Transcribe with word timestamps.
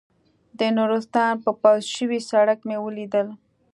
د 0.59 0.61
نورستان 0.77 1.33
په 1.43 1.51
پوخ 1.61 1.81
شوي 1.95 2.19
سړک 2.29 2.59
مې 2.67 2.77
ولیدل. 2.85 3.27